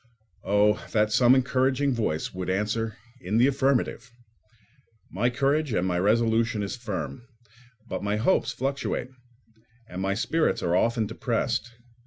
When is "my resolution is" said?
5.87-6.75